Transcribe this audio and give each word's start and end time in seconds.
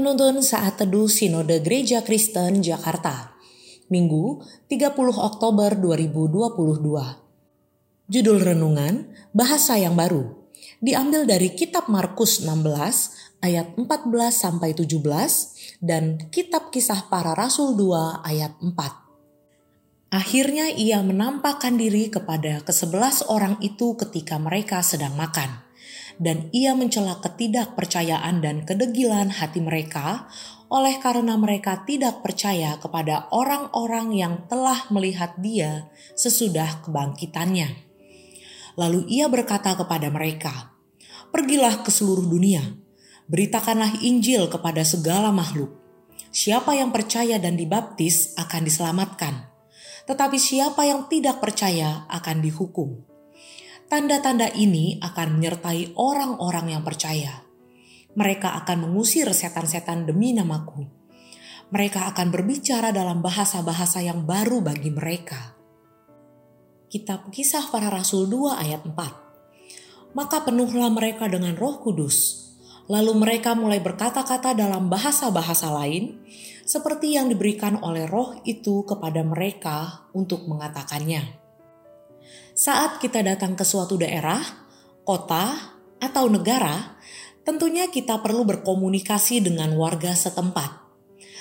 Penuntun 0.00 0.40
Saat 0.40 0.80
Teduh 0.80 1.12
Sinode 1.12 1.60
Gereja 1.60 2.00
Kristen 2.00 2.64
Jakarta. 2.64 3.36
Minggu 3.92 4.40
30 4.72 4.96
Oktober 4.96 5.76
2022 5.76 8.08
Judul 8.08 8.38
Renungan 8.40 9.12
Bahasa 9.36 9.76
yang 9.76 9.92
Baru. 9.92 10.48
Diambil 10.80 11.28
dari 11.28 11.52
Kitab 11.52 11.92
Markus 11.92 12.40
16 12.40 13.44
ayat 13.44 13.76
14 13.76 13.84
sampai 14.32 14.72
17 14.72 15.84
dan 15.84 16.32
Kitab 16.32 16.72
Kisah 16.72 17.04
Para 17.12 17.36
Rasul 17.36 17.76
2 17.76 18.24
ayat 18.24 18.56
4 18.56 18.72
Akhirnya 20.16 20.72
ia 20.80 21.04
menampakkan 21.04 21.76
diri 21.76 22.08
kepada 22.08 22.64
kesebelas 22.64 23.28
orang 23.28 23.60
itu 23.60 23.92
ketika 24.00 24.40
mereka 24.40 24.80
sedang 24.80 25.12
makan 25.20 25.68
dan 26.20 26.52
ia 26.52 26.76
mencela 26.76 27.16
ketidakpercayaan 27.24 28.44
dan 28.44 28.68
kedegilan 28.68 29.32
hati 29.32 29.64
mereka 29.64 30.28
oleh 30.70 31.00
karena 31.02 31.34
mereka 31.34 31.82
tidak 31.82 32.22
percaya 32.22 32.78
kepada 32.78 33.26
orang-orang 33.34 34.14
yang 34.14 34.34
telah 34.46 34.86
melihat 34.92 35.34
dia 35.40 35.90
sesudah 36.14 36.84
kebangkitannya. 36.86 37.90
Lalu 38.78 39.08
ia 39.10 39.26
berkata 39.26 39.74
kepada 39.74 40.12
mereka, 40.12 40.70
"Pergilah 41.34 41.82
ke 41.82 41.90
seluruh 41.90 42.22
dunia, 42.22 42.62
beritakanlah 43.26 43.98
Injil 44.04 44.46
kepada 44.46 44.86
segala 44.86 45.34
makhluk. 45.34 45.74
Siapa 46.30 46.78
yang 46.78 46.94
percaya 46.94 47.42
dan 47.42 47.58
dibaptis 47.58 48.38
akan 48.38 48.62
diselamatkan, 48.62 49.50
tetapi 50.06 50.38
siapa 50.38 50.86
yang 50.86 51.10
tidak 51.10 51.42
percaya 51.42 52.06
akan 52.06 52.38
dihukum." 52.38 53.09
Tanda-tanda 53.90 54.46
ini 54.54 55.02
akan 55.02 55.34
menyertai 55.34 55.98
orang-orang 55.98 56.78
yang 56.78 56.86
percaya. 56.86 57.42
Mereka 58.14 58.62
akan 58.62 58.86
mengusir 58.86 59.26
setan-setan 59.34 60.06
demi 60.06 60.30
namaku. 60.30 60.86
Mereka 61.74 62.06
akan 62.14 62.30
berbicara 62.30 62.94
dalam 62.94 63.18
bahasa-bahasa 63.18 63.98
yang 63.98 64.22
baru 64.22 64.62
bagi 64.62 64.94
mereka. 64.94 65.58
Kitab 66.86 67.34
Kisah 67.34 67.66
Para 67.66 67.90
Rasul 67.90 68.30
2 68.30 68.62
ayat 68.62 68.86
4 68.86 70.14
Maka 70.14 70.46
penuhlah 70.46 70.94
mereka 70.94 71.26
dengan 71.26 71.58
roh 71.58 71.82
kudus. 71.82 72.46
Lalu 72.86 73.18
mereka 73.18 73.58
mulai 73.58 73.82
berkata-kata 73.82 74.54
dalam 74.54 74.86
bahasa-bahasa 74.86 75.66
lain, 75.66 76.22
seperti 76.62 77.18
yang 77.18 77.26
diberikan 77.26 77.82
oleh 77.82 78.06
roh 78.06 78.38
itu 78.46 78.86
kepada 78.86 79.26
mereka 79.26 80.06
untuk 80.14 80.46
mengatakannya. 80.46 81.49
Saat 82.52 83.00
kita 83.00 83.24
datang 83.24 83.56
ke 83.56 83.64
suatu 83.64 83.96
daerah, 83.96 84.40
kota, 85.04 85.76
atau 86.00 86.28
negara, 86.32 86.96
tentunya 87.44 87.88
kita 87.92 88.20
perlu 88.24 88.44
berkomunikasi 88.48 89.44
dengan 89.44 89.76
warga 89.76 90.16
setempat. 90.16 90.80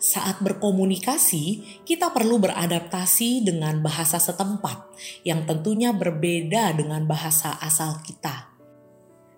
Saat 0.00 0.40
berkomunikasi, 0.40 1.44
kita 1.84 2.08
perlu 2.10 2.40
beradaptasi 2.40 3.44
dengan 3.44 3.84
bahasa 3.84 4.16
setempat 4.16 4.96
yang 5.28 5.44
tentunya 5.44 5.92
berbeda 5.92 6.72
dengan 6.72 7.04
bahasa 7.04 7.60
asal 7.60 8.00
kita. 8.00 8.48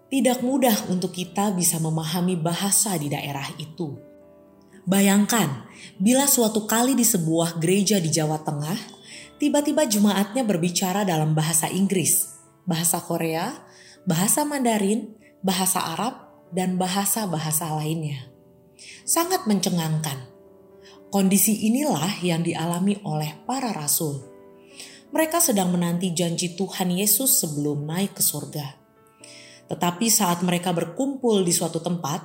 Tidak 0.07 0.39
mudah 0.45 0.87
untuk 0.87 1.11
kita 1.11 1.51
bisa 1.51 1.83
memahami 1.83 2.39
bahasa 2.39 2.95
di 2.95 3.11
daerah 3.11 3.49
itu. 3.59 3.97
Bayangkan, 4.87 5.67
bila 5.99 6.31
suatu 6.31 6.63
kali 6.67 6.95
di 6.95 7.03
sebuah 7.03 7.59
gereja 7.59 7.99
di 7.99 8.11
Jawa 8.11 8.39
Tengah, 8.43 9.02
Tiba-tiba 9.43 9.83
jemaatnya 9.91 10.47
berbicara 10.47 11.03
dalam 11.03 11.35
bahasa 11.35 11.67
Inggris, 11.67 12.31
bahasa 12.63 13.03
Korea, 13.03 13.51
bahasa 14.07 14.47
Mandarin, 14.47 15.19
bahasa 15.43 15.83
Arab, 15.83 16.31
dan 16.55 16.79
bahasa-bahasa 16.79 17.75
lainnya. 17.75 18.31
Sangat 19.03 19.51
mencengangkan. 19.51 20.31
Kondisi 21.11 21.67
inilah 21.67 22.23
yang 22.23 22.47
dialami 22.47 23.03
oleh 23.03 23.35
para 23.43 23.75
rasul. 23.75 24.23
Mereka 25.11 25.43
sedang 25.43 25.75
menanti 25.75 26.15
janji 26.15 26.55
Tuhan 26.55 26.95
Yesus 26.95 27.43
sebelum 27.43 27.83
naik 27.83 28.15
ke 28.15 28.23
surga. 28.23 28.79
Tetapi 29.67 30.07
saat 30.07 30.47
mereka 30.47 30.71
berkumpul 30.71 31.43
di 31.43 31.51
suatu 31.51 31.83
tempat, 31.83 32.23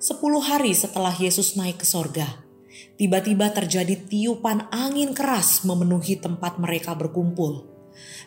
sepuluh 0.00 0.40
hari 0.40 0.72
setelah 0.72 1.12
Yesus 1.12 1.60
naik 1.60 1.84
ke 1.84 1.86
surga, 1.86 2.43
Tiba-tiba 2.94 3.50
terjadi 3.50 3.98
tiupan 4.06 4.70
angin 4.70 5.10
keras 5.10 5.66
memenuhi 5.66 6.14
tempat 6.14 6.62
mereka 6.62 6.94
berkumpul. 6.94 7.74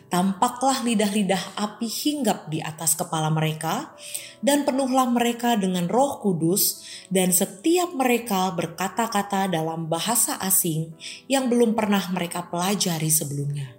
Tampaklah 0.08 0.80
lidah-lidah 0.84 1.56
api 1.56 1.84
hinggap 1.84 2.48
di 2.48 2.64
atas 2.64 2.96
kepala 2.96 3.28
mereka, 3.28 3.92
dan 4.40 4.64
penuhlah 4.64 5.04
mereka 5.12 5.56
dengan 5.60 5.84
Roh 5.84 6.20
Kudus, 6.24 6.80
dan 7.12 7.28
setiap 7.32 7.92
mereka 7.92 8.48
berkata-kata 8.56 9.52
dalam 9.52 9.84
bahasa 9.88 10.40
asing 10.40 10.96
yang 11.28 11.52
belum 11.52 11.76
pernah 11.76 12.00
mereka 12.12 12.48
pelajari 12.48 13.12
sebelumnya. 13.12 13.76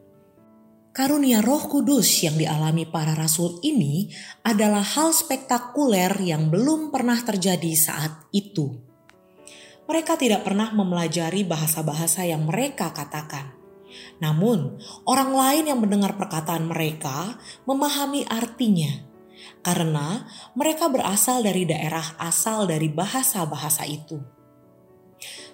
Karunia 0.94 1.42
Roh 1.42 1.66
Kudus 1.70 2.26
yang 2.26 2.38
dialami 2.38 2.86
para 2.86 3.14
rasul 3.18 3.62
ini 3.66 4.10
adalah 4.46 4.86
hal 4.86 5.14
spektakuler 5.14 6.18
yang 6.22 6.50
belum 6.54 6.90
pernah 6.94 7.18
terjadi 7.22 7.74
saat 7.78 8.30
itu 8.34 8.89
mereka 9.90 10.14
tidak 10.22 10.46
pernah 10.46 10.70
mempelajari 10.70 11.42
bahasa-bahasa 11.50 12.22
yang 12.22 12.46
mereka 12.46 12.94
katakan. 12.94 13.58
Namun, 14.22 14.78
orang 15.10 15.34
lain 15.34 15.66
yang 15.74 15.82
mendengar 15.82 16.14
perkataan 16.14 16.70
mereka 16.70 17.42
memahami 17.66 18.22
artinya, 18.30 19.02
karena 19.66 20.30
mereka 20.54 20.94
berasal 20.94 21.42
dari 21.42 21.66
daerah 21.66 22.06
asal 22.22 22.70
dari 22.70 22.86
bahasa-bahasa 22.94 23.90
itu. 23.90 24.22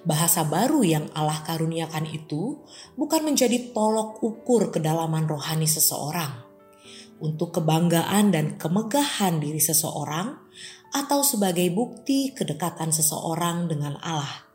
Bahasa 0.03 0.43
baru 0.43 0.83
yang 0.83 1.05
Allah 1.17 1.41
karuniakan 1.41 2.05
itu 2.11 2.59
bukan 2.99 3.23
menjadi 3.23 3.71
tolok 3.71 4.21
ukur 4.21 4.69
kedalaman 4.69 5.25
rohani 5.25 5.65
seseorang 5.65 6.44
untuk 7.19 7.59
kebanggaan 7.61 8.31
dan 8.35 8.59
kemegahan 8.59 9.39
diri 9.39 9.59
seseorang, 9.59 10.35
atau 10.95 11.19
sebagai 11.27 11.67
bukti 11.75 12.31
kedekatan 12.31 12.95
seseorang 12.95 13.67
dengan 13.67 13.99
Allah, 13.99 14.47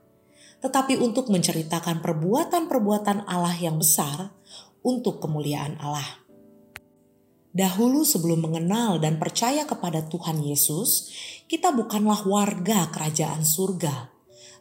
tetapi 0.65 0.97
untuk 0.97 1.29
menceritakan 1.29 2.01
perbuatan-perbuatan 2.01 3.29
Allah 3.29 3.57
yang 3.61 3.77
besar 3.77 4.33
untuk 4.81 5.21
kemuliaan 5.21 5.77
Allah. 5.81 6.21
Dahulu, 7.51 8.07
sebelum 8.07 8.47
mengenal 8.47 9.03
dan 9.03 9.19
percaya 9.19 9.67
kepada 9.67 10.07
Tuhan 10.07 10.39
Yesus, 10.41 11.11
kita 11.51 11.75
bukanlah 11.75 12.23
warga 12.25 12.89
kerajaan 12.89 13.43
surga, 13.43 14.09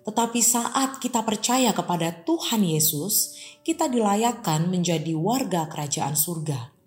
tetapi 0.03 0.41
saat 0.41 0.97
kita 0.97 1.21
percaya 1.21 1.69
kepada 1.69 2.25
Tuhan 2.25 2.65
Yesus, 2.65 3.37
kita 3.61 3.85
dilayakkan 3.87 4.65
menjadi 4.67 5.13
warga 5.13 5.69
kerajaan 5.69 6.17
surga. 6.17 6.78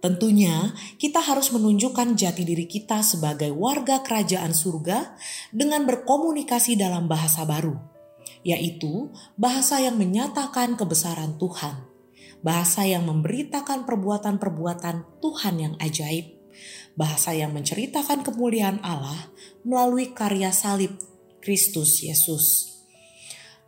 Tentunya, 0.00 0.72
kita 0.96 1.20
harus 1.20 1.52
menunjukkan 1.52 2.16
jati 2.16 2.48
diri 2.48 2.64
kita 2.64 3.04
sebagai 3.04 3.52
warga 3.52 4.00
kerajaan 4.00 4.56
surga 4.56 5.12
dengan 5.52 5.84
berkomunikasi 5.84 6.80
dalam 6.80 7.04
bahasa 7.04 7.44
baru, 7.44 7.76
yaitu 8.40 9.12
bahasa 9.36 9.76
yang 9.84 10.00
menyatakan 10.00 10.80
kebesaran 10.80 11.36
Tuhan, 11.36 11.84
bahasa 12.40 12.88
yang 12.88 13.04
memberitakan 13.04 13.84
perbuatan-perbuatan 13.84 15.20
Tuhan 15.20 15.54
yang 15.60 15.74
ajaib, 15.76 16.32
bahasa 16.96 17.36
yang 17.36 17.52
menceritakan 17.52 18.24
kemuliaan 18.24 18.80
Allah 18.80 19.28
melalui 19.68 20.16
karya 20.16 20.48
salib 20.48 20.96
Kristus 21.44 22.00
Yesus. 22.00 22.72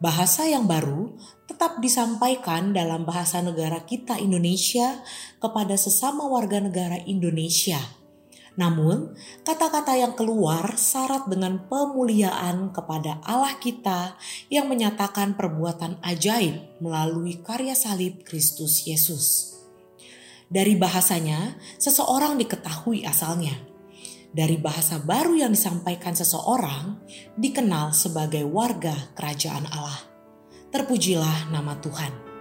Bahasa 0.01 0.49
yang 0.49 0.65
baru 0.65 1.15
tetap 1.63 1.79
disampaikan 1.79 2.75
dalam 2.75 3.07
bahasa 3.07 3.39
negara 3.39 3.87
kita 3.87 4.19
Indonesia 4.19 4.99
kepada 5.39 5.79
sesama 5.79 6.27
warga 6.27 6.59
negara 6.59 6.99
Indonesia. 7.07 7.79
Namun, 8.59 9.15
kata-kata 9.47 9.95
yang 9.95 10.19
keluar 10.19 10.75
syarat 10.75 11.31
dengan 11.31 11.63
pemuliaan 11.71 12.75
kepada 12.75 13.23
Allah 13.23 13.55
kita 13.63 14.19
yang 14.51 14.67
menyatakan 14.67 15.39
perbuatan 15.39 16.03
ajaib 16.03 16.83
melalui 16.83 17.39
karya 17.39 17.79
salib 17.79 18.27
Kristus 18.27 18.83
Yesus. 18.83 19.55
Dari 20.51 20.75
bahasanya, 20.75 21.63
seseorang 21.79 22.43
diketahui 22.43 23.07
asalnya. 23.07 23.55
Dari 24.35 24.59
bahasa 24.59 24.99
baru 24.99 25.39
yang 25.47 25.55
disampaikan 25.55 26.19
seseorang, 26.19 26.99
dikenal 27.39 27.95
sebagai 27.95 28.51
warga 28.51 29.15
kerajaan 29.15 29.71
Allah. 29.71 30.12
Terpujilah 30.73 31.53
nama 31.53 31.77
Tuhan. 31.85 32.32